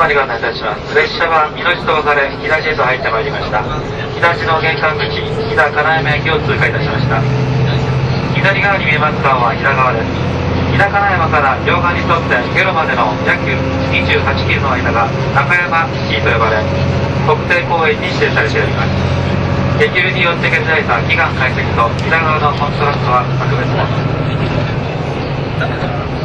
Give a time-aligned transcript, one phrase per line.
[0.00, 0.94] 様にご案内いたします。
[0.96, 3.60] 列車は命と分かれ、東へと入ってまいりました。
[4.16, 5.20] 東の玄関口、飛
[5.54, 7.20] 騨金山駅を通過いたしました。
[8.34, 10.39] 左側に見えます川は飛騨川です。
[10.80, 13.44] 北金山から両側に沿って下呂までの約
[13.92, 16.56] 28キロの間が中山市と呼ばれ、
[17.28, 18.88] 国定公園に指定されております。
[19.76, 23.76] 激流によって削られた祈願解析と北側のコントラストは格別で
[26.16, 26.19] す。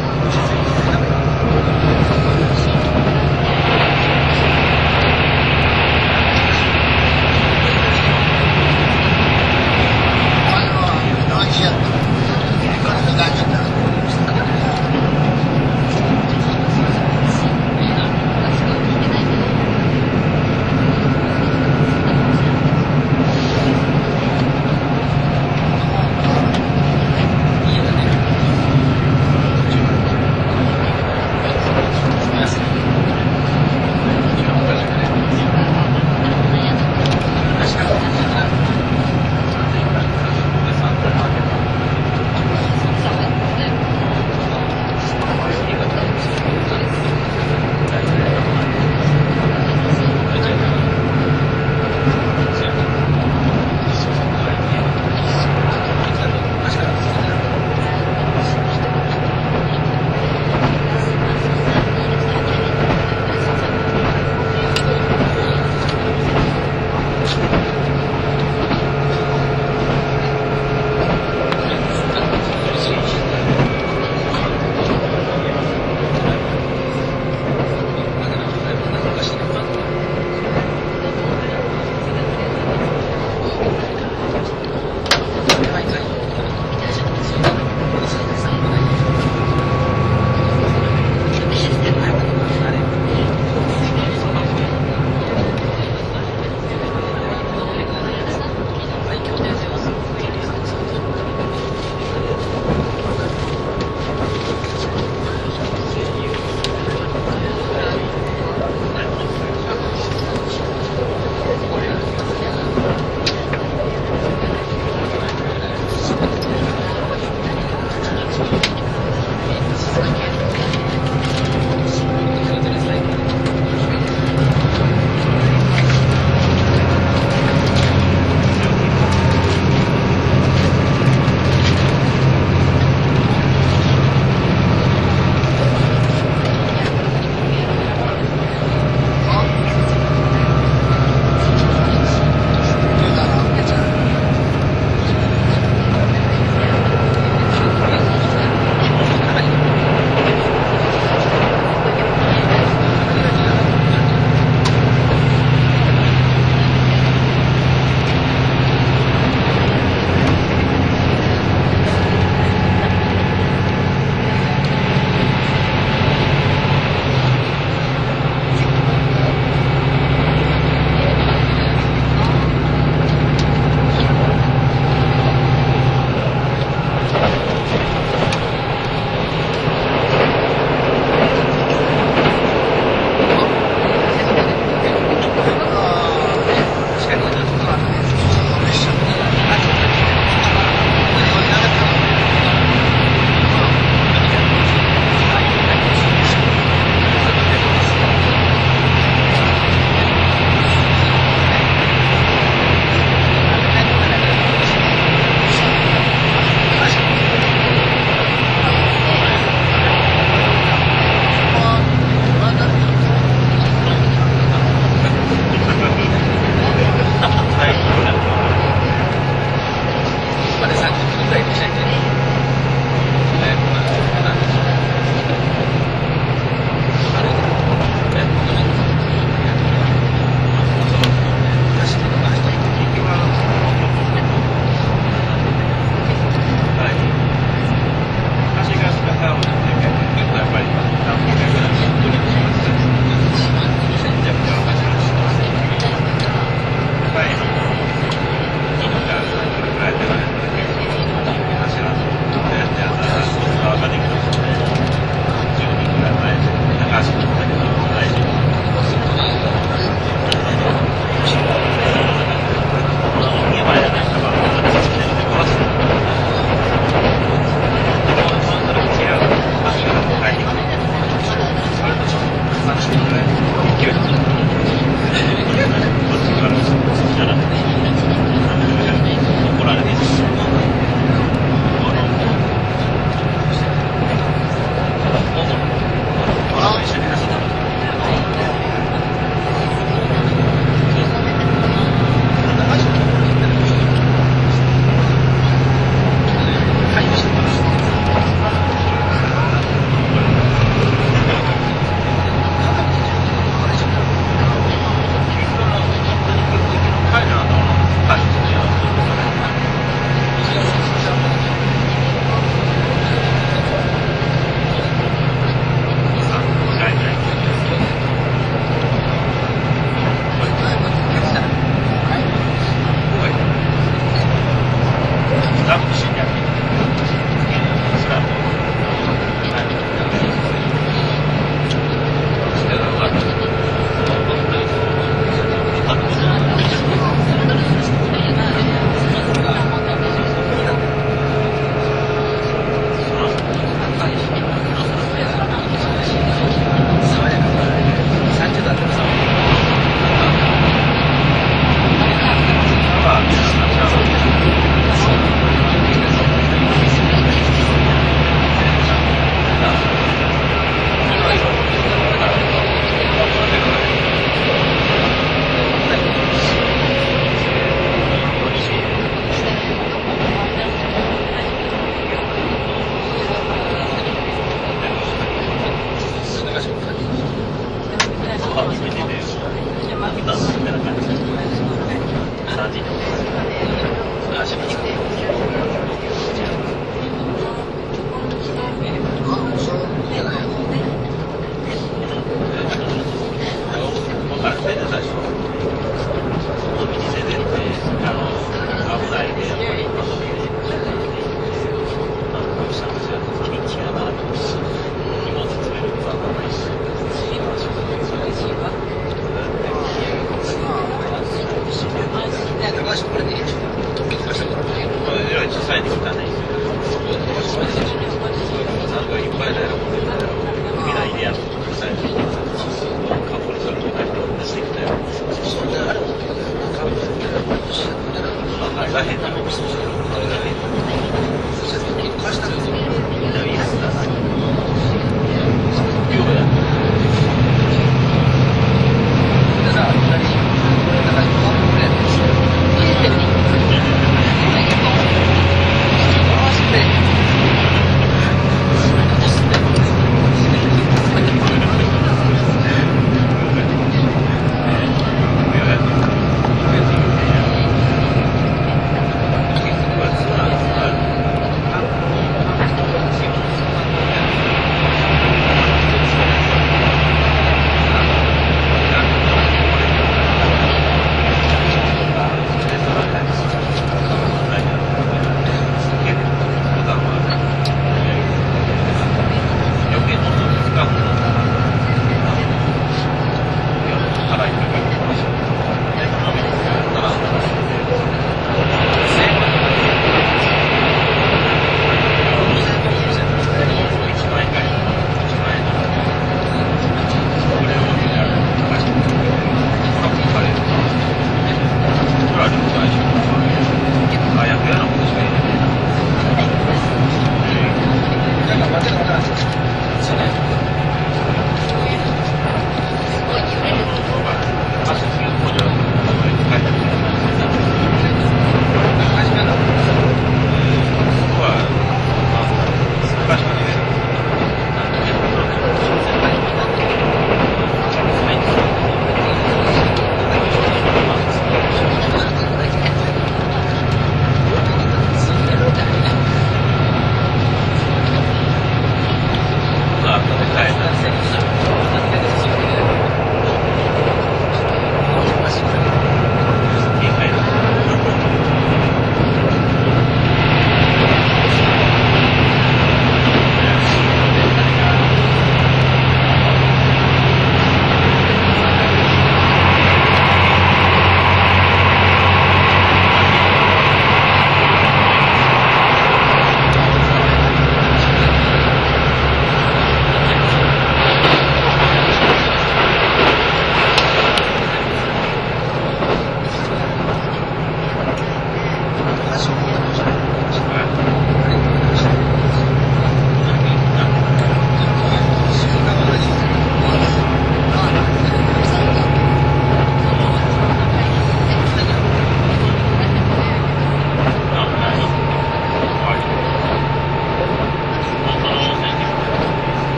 [378.66, 379.05] まあ、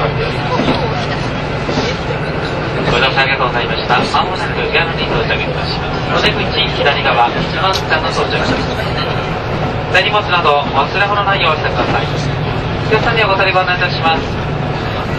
[0.00, 0.90] ます
[2.90, 4.00] ご乗車ありがとうございました。
[4.18, 6.00] まもなくギャルに到着いたします。
[6.10, 6.42] お出口
[6.74, 8.50] 左側、一番下の到着です。
[9.92, 12.06] 手荷物など忘れ物ないようにしてください。
[12.88, 14.22] お客さんにお答えご案内いたします。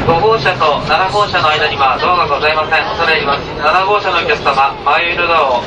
[0.03, 2.83] 5号車と7号車の間にはドアがございません。
[2.83, 3.47] 恐れ入ります。
[3.61, 5.63] 7号車のお客様、前色ドアを。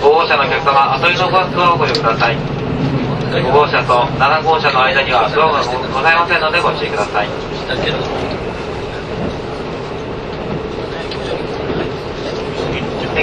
[0.00, 2.36] 5号車のお客様、後りのバスドアをご利用ください。
[3.30, 7.51] 5号車と7号車の間にはドアがございませんのでご注意ください。
[7.72, 7.78] ガ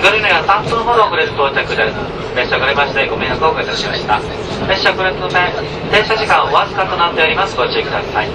[0.10, 1.96] ルネは3分ほど遅れて到着です。
[2.36, 4.20] 列車がれましてご迷惑をおかけいたしました。
[4.68, 5.54] 列車遅れのため、
[5.92, 7.56] 停車時間わずかとなっております。
[7.56, 8.30] ご注意ください。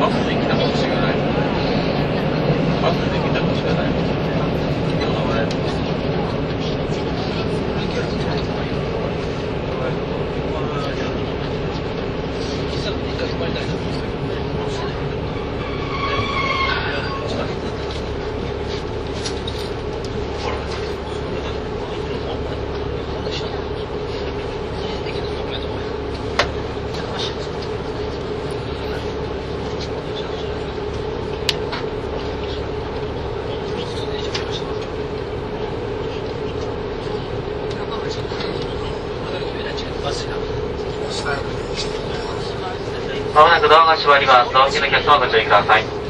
[0.00, 1.14] バスで来たかもしれない。
[2.82, 3.92] バスで来たかもしれない。
[43.34, 44.52] まもなくドアが閉まります。
[44.52, 46.02] 同期のお客様ご注意ください。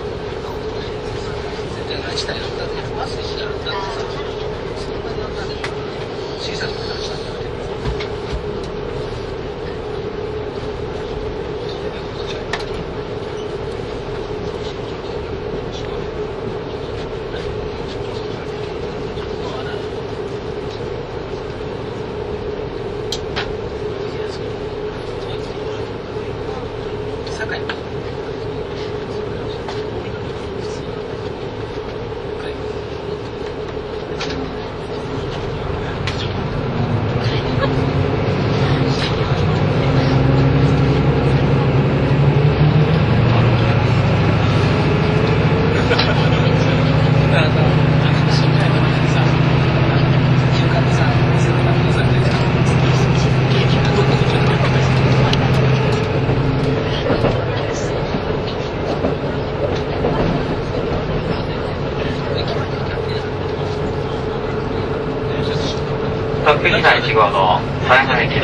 [66.44, 68.42] 特急ひだ1号の前原駅です。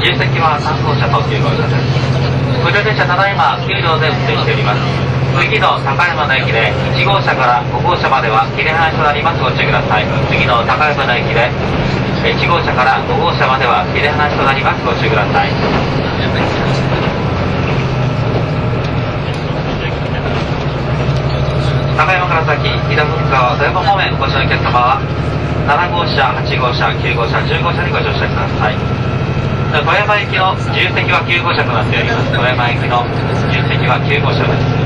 [0.00, 0.58] 自由席は
[1.24, 2.64] 3号車と9号車です。
[2.64, 4.80] 無料列車ただいま9両で運転しております。
[5.40, 9.40] 次の高山の駅で1号車から5号車までは切れ離しとなります。
[9.40, 10.06] ご注意ください。
[10.28, 11.50] 次の高山の駅で
[12.22, 14.84] 1号車から5号車までは切れ離しとなります。
[14.84, 15.48] ご注意ください。
[21.96, 25.00] 高山から先、飛騨文川富山方面ご乗車のお客様は、
[25.68, 29.03] 7号車、8号車、9号車、10号車にご乗車ください。
[29.82, 32.32] 富山行きの重積は9号車となっております。
[32.32, 33.02] 富山行きの
[33.50, 34.84] 重積は9号車です。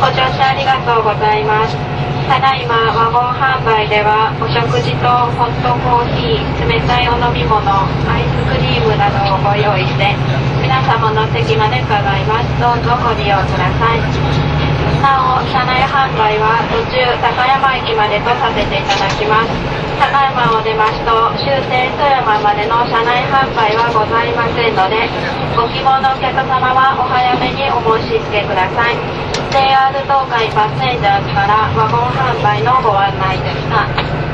[0.00, 1.76] ご乗車ありがとうございます。
[2.26, 10.14] ただいまワゴン販売ではお食事とホットコーヒー、冷たいお飲み物、アイスクリームなどをご用意して
[10.62, 12.54] 皆様の席まで伺います。
[12.62, 13.98] どうぞご利用ください。
[15.02, 19.50] なお、車内販売は途中高山駅までとさせていただきます
[19.98, 20.06] 高。
[20.22, 21.10] 山を出ますと
[21.42, 25.10] 終点富山までの車内販売はございませんので
[25.58, 34.29] ご希望のお客様はお早めにお申し付けください JR 東海バスセンジャーズからワゴン販売のご案内でした。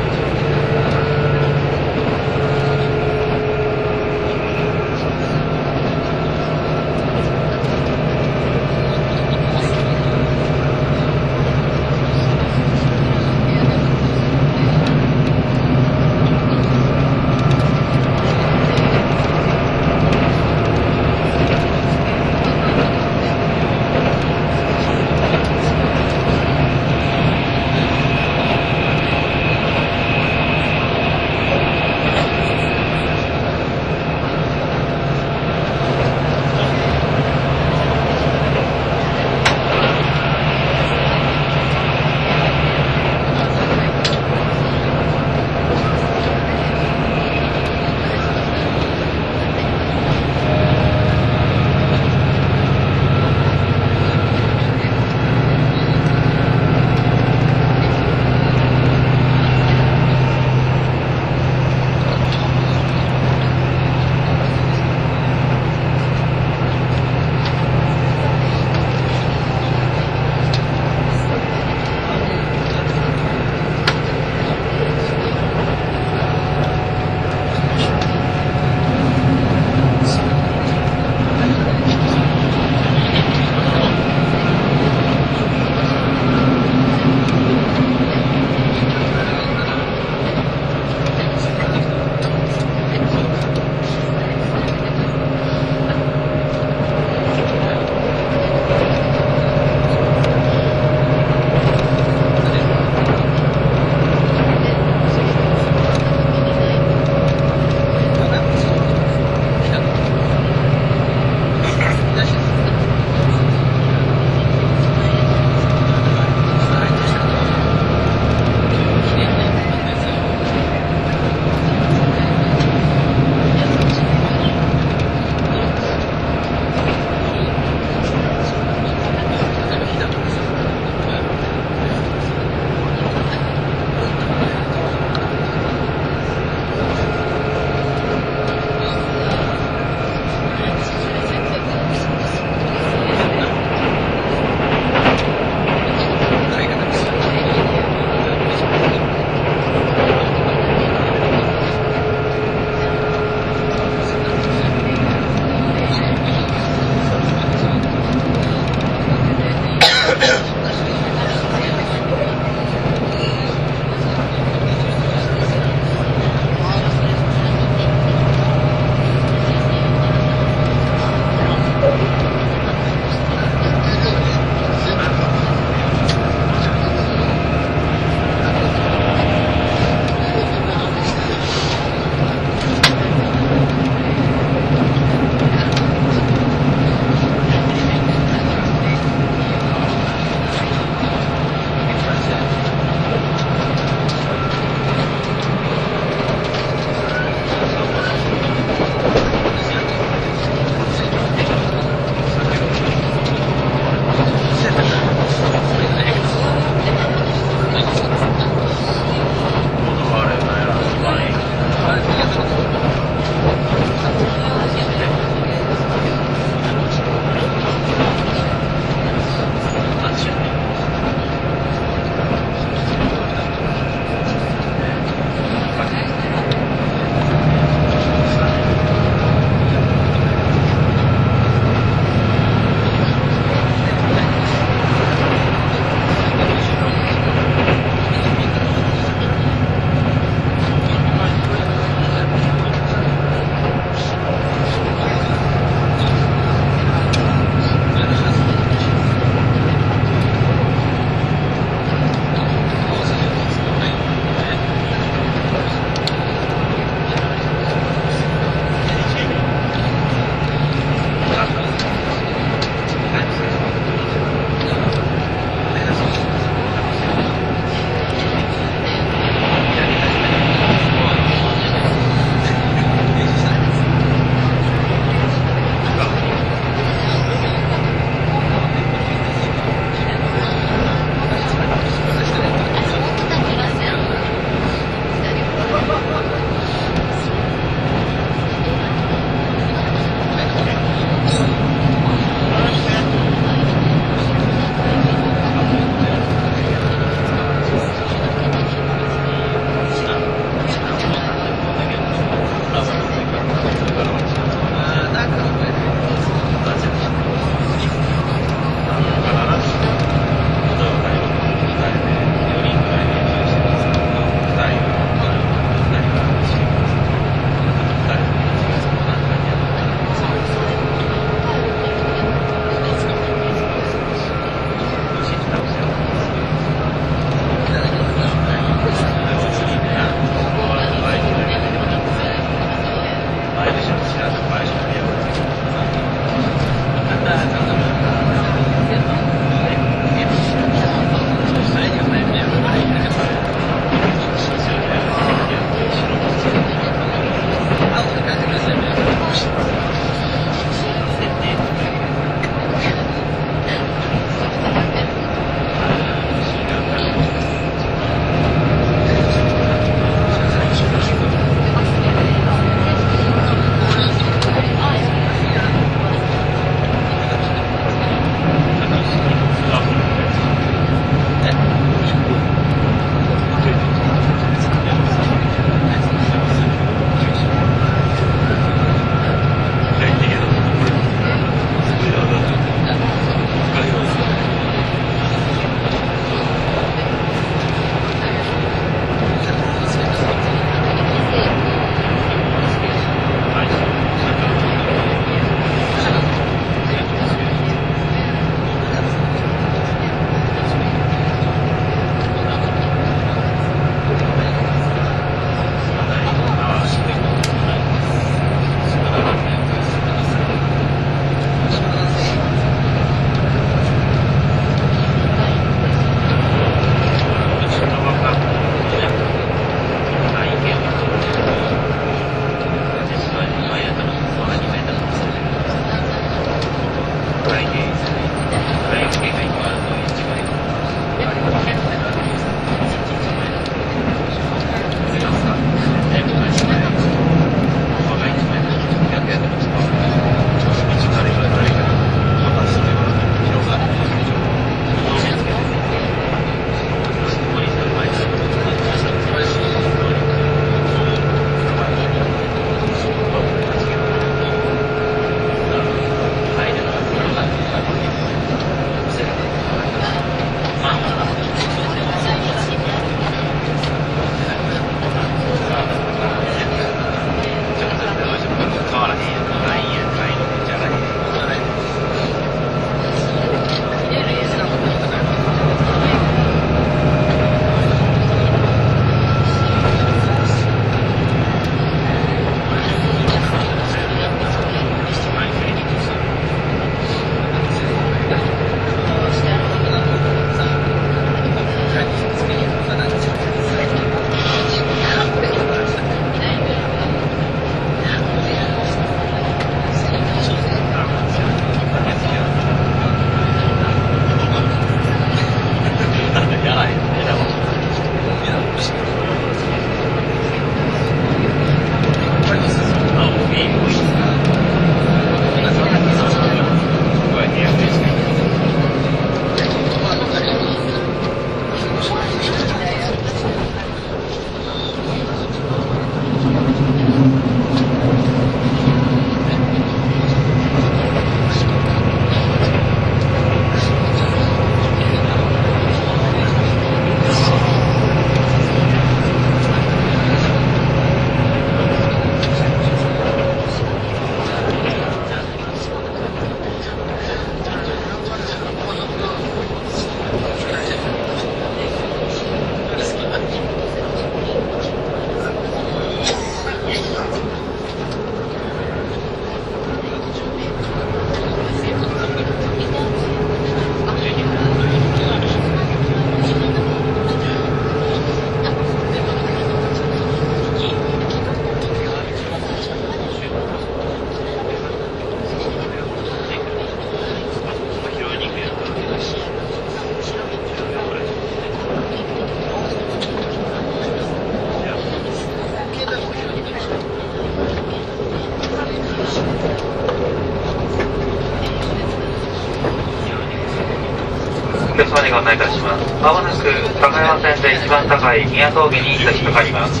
[595.52, 596.08] いたします。
[596.22, 596.64] まもなく
[596.96, 600.00] 高山線で一番高い宮峠に差し掛かります。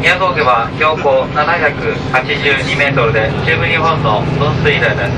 [0.00, 5.12] 宮峠は標高782メートルで中部日本の分水嶺です。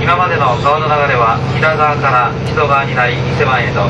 [0.00, 3.84] 今までの川の流れは北側から木曽川になり伊勢湾へと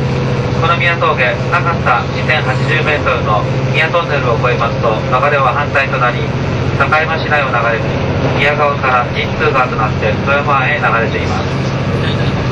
[0.58, 4.78] この宮峠高さ2080メートルの宮トンネルを越えます。
[4.82, 6.18] と流れは反対となり
[6.74, 7.86] 境山市内を流れず
[8.38, 12.43] 宮川から神通川となって富山湾へ流れています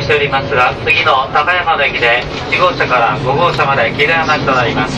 [0.00, 4.96] しておりますが次の高山の駅で1号車から5号車まで切り離しとなります。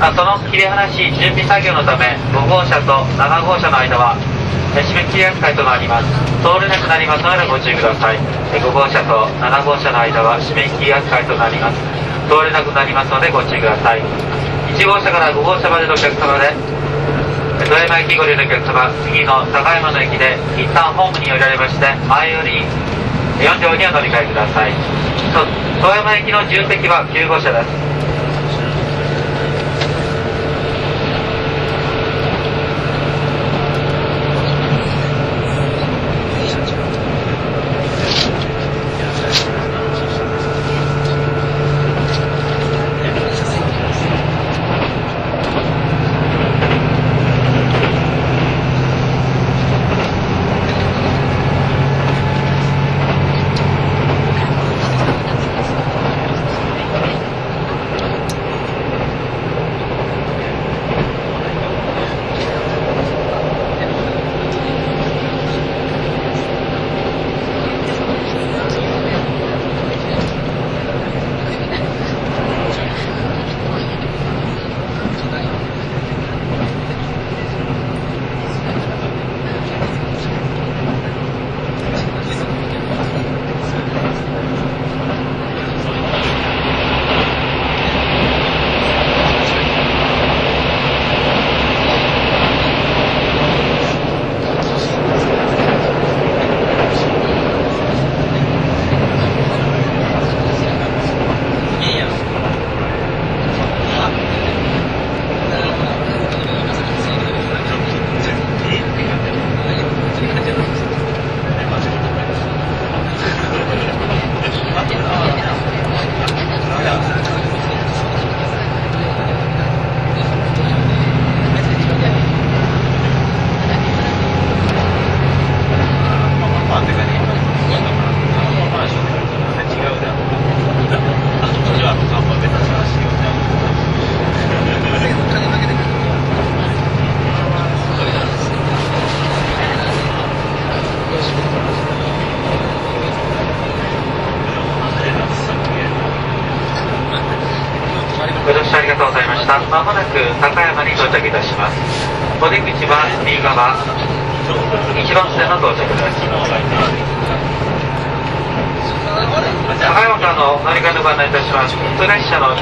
[0.00, 4.16] あその切り離し準備作業のため5号車と7号車の間は
[4.72, 6.08] 締め切り扱いとなります。
[6.42, 8.18] 通れなくなりますのでご注意ください。
[8.52, 11.78] 5号車と7号車の間は締め切り扱いとなります。
[12.28, 14.02] 通れなくなりますのでご注意ください。
[14.74, 16.52] 1号車から5号車までのお客様で
[17.60, 22.64] 富山駅ご利用のお客様次の高山の駅で一旦ホームに降りられまして前より
[23.40, 24.72] 4両にお乗り換えください。
[25.80, 27.99] 富山行きの重席は9号車です。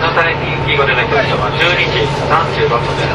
[0.08, 3.12] 列車の日の垂駅ご利用のお客様12時35分です。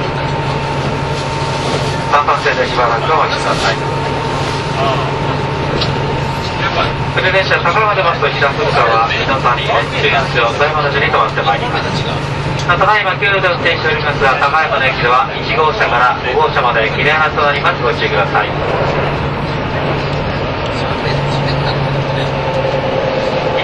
[2.13, 3.75] 3番線でしばらくお待ちください。
[7.13, 11.89] 普通列車高山出ますと平塚は日の谷、中安町、富山の順に停まってまいります。
[12.63, 17.81] ただいま9両で運転しておりますが、高山の駅では1号車から5号車まで切れ離となります。
[17.81, 18.49] ご注意ください。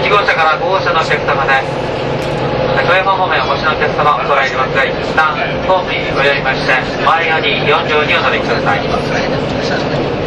[0.02, 1.89] 1号車から5号車のお客様です、
[2.82, 5.36] 富山方面お越しのお客様お捉え入れますが、一旦
[5.68, 6.72] ホームにご寄りまして、
[7.04, 8.80] 前より4両にお乗りください。
[8.88, 8.96] 富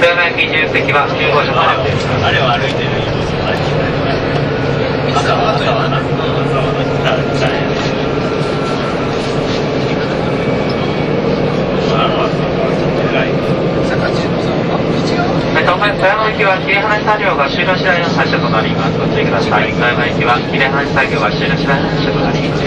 [0.05, 1.89] 山駅重席は9号車まで。
[2.21, 3.57] あれを歩いてる様子あれ
[5.15, 6.09] 朝は朝はな朝
[6.61, 7.63] はな誰誰
[15.83, 18.95] 富山駅は切れ離し作業が終了次第の発車となります。
[18.95, 19.67] ご注意ください。
[19.67, 22.63] 富山駅は切れ離し作業が終了次第の発車となります。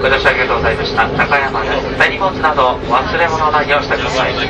[0.00, 1.04] ご乗車ありがとうございました。
[1.12, 1.92] 高山です。
[1.92, 4.32] 手荷物など忘れ物ないようしてください。
[4.32, 4.48] 3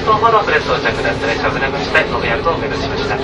[0.00, 1.20] 分ほど遅れ到着です。
[1.28, 3.20] 列車を遅れましてご迷惑をおかけしました。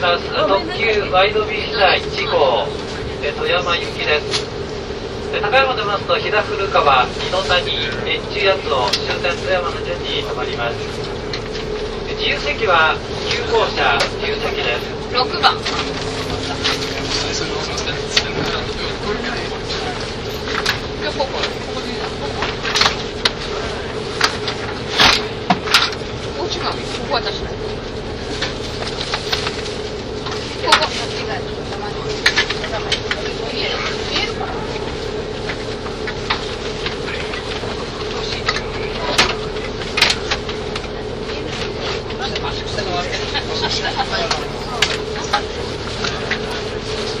[0.00, 0.24] ます。
[0.28, 2.66] 特急ワイドビー飛騨1号
[3.22, 4.46] えー富山行きです。
[5.34, 10.76] えー高山出ますと飛騨古川二の谷越中八尾終点富山の順に止まります。
[12.08, 12.96] えー自由席は
[13.28, 14.86] 9号車自由席です。
[15.14, 15.56] 6番。
[21.12, 21.38] ここ
[27.10, 27.56] 私ここ
[30.62, 32.78] っちが
[33.52, 33.76] 見える
[34.10, 34.52] 見えるかな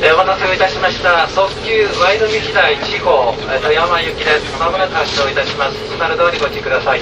[0.04, 4.60] えーお待たせをいたしました特急ワイドミキサー1号富山行きです。
[4.60, 5.78] まもなく発車をいたします。
[5.88, 7.00] シグナル通りご注意ください。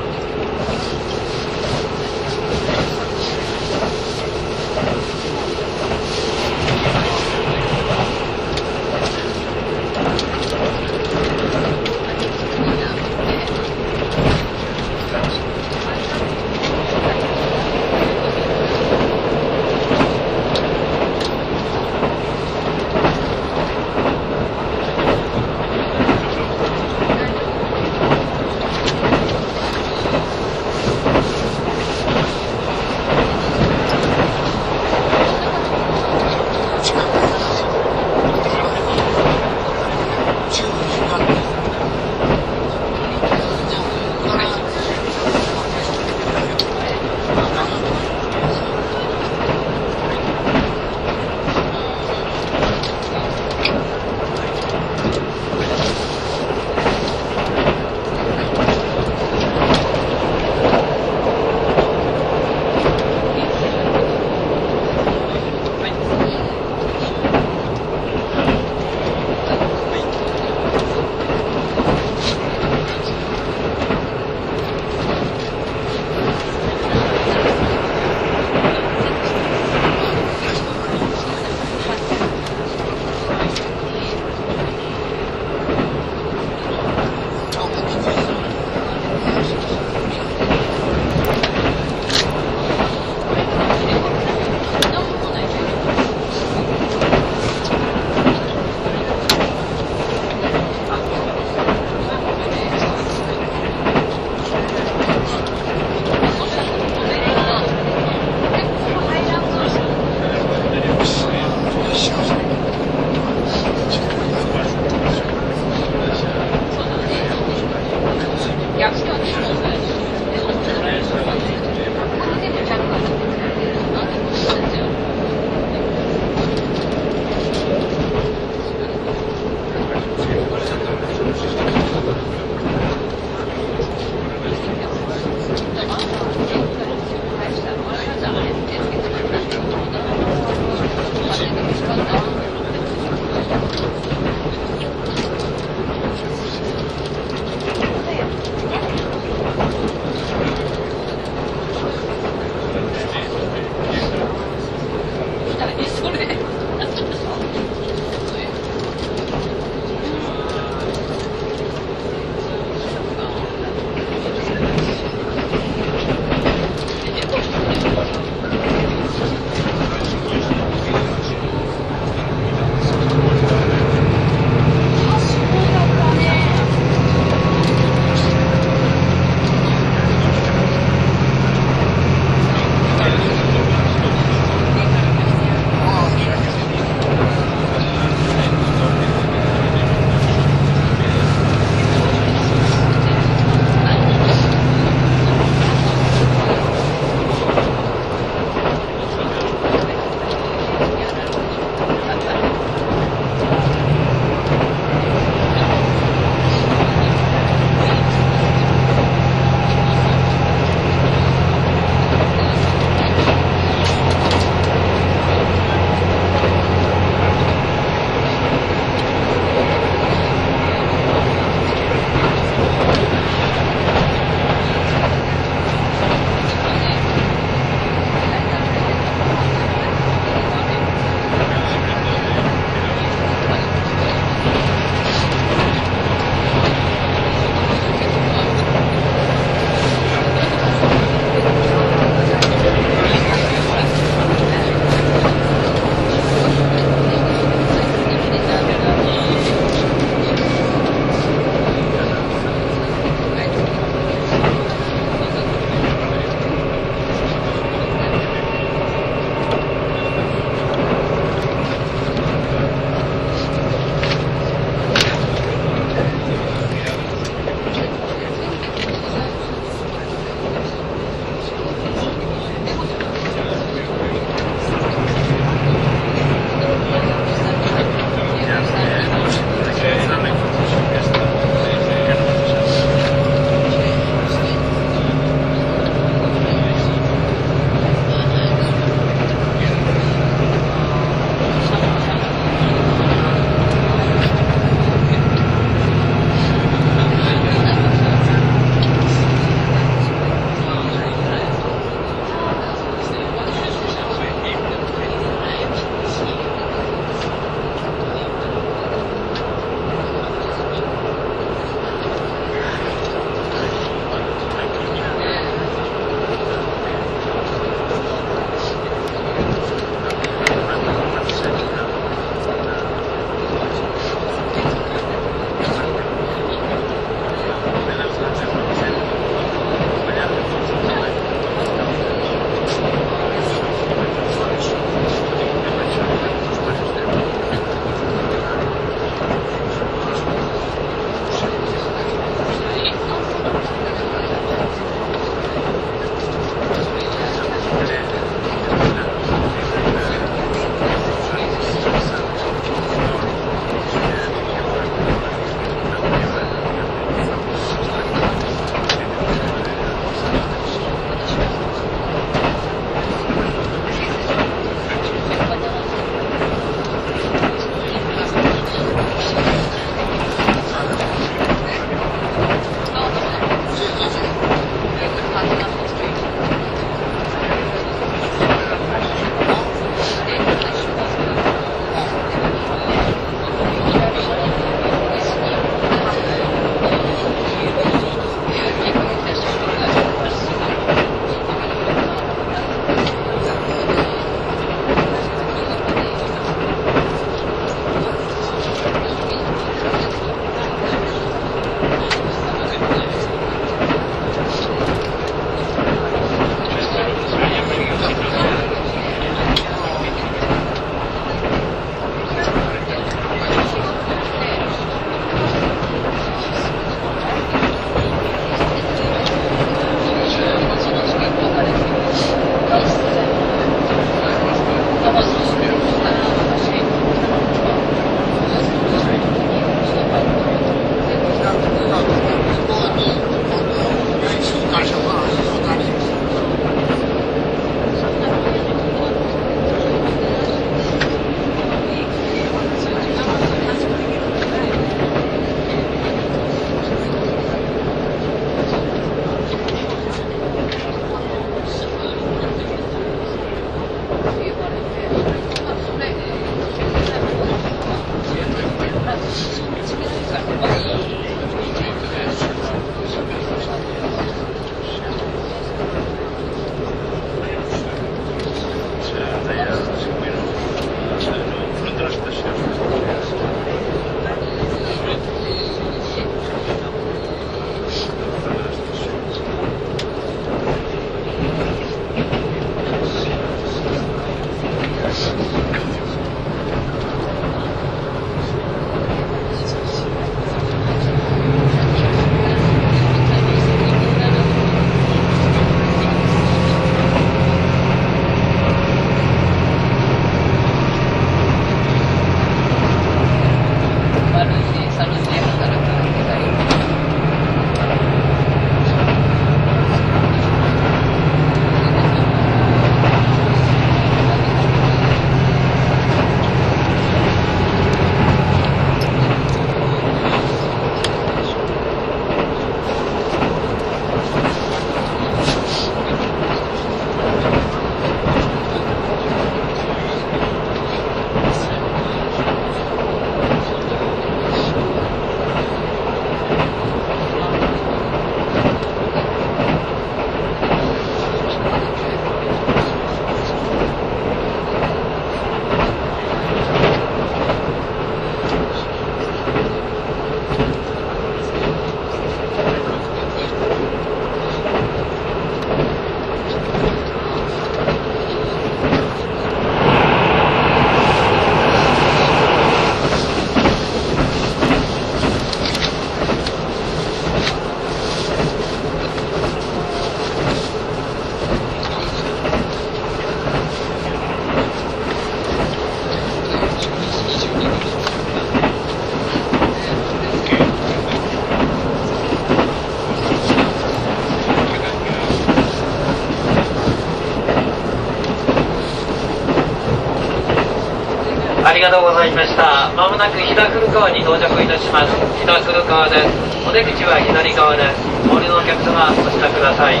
[592.24, 592.88] りがとうございました。
[592.96, 595.12] まもなく飛騨古川に到着いたします。
[595.12, 596.28] 飛騨古川です。
[596.64, 598.00] お出口は左側です。
[598.28, 600.00] お降りのお客様、お下ください。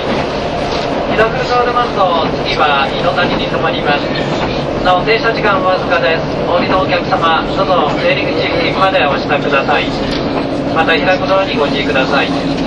[1.12, 2.00] 飛騨古川のますと、
[2.48, 4.08] 次は井の谷に停まります。
[4.84, 6.24] なお、停車時間わずかです。
[6.48, 9.84] お降りのお客様、どうぞ出入り口付近までお下ください。
[10.72, 12.63] また開くドアにご注意ください。